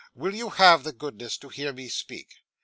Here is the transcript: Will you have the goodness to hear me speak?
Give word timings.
Will 0.15 0.33
you 0.33 0.49
have 0.49 0.83
the 0.83 0.93
goodness 0.93 1.37
to 1.37 1.49
hear 1.49 1.71
me 1.73 1.87
speak? 1.87 2.27